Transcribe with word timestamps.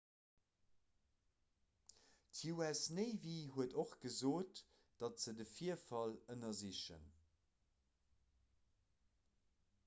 d'us 2.37 2.81
navy 2.99 3.35
huet 3.57 3.75
och 3.83 3.93
gesot 4.05 4.63
datt 5.05 5.23
se 5.27 5.35
de 5.43 5.47
virfall 5.59 6.17
ënnersichen 6.37 7.07